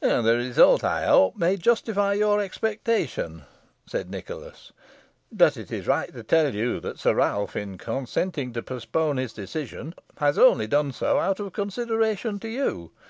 [0.00, 3.44] "The result, I hope, may justify your expectation,"
[3.86, 4.72] said Nicholas;
[5.32, 9.32] "but it is right to tell you, that Sir Ralph, in consenting to postpone his
[9.32, 12.90] decision, has only done so out of consideration to you.